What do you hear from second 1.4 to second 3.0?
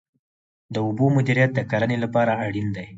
د کرنې لپاره اړین دی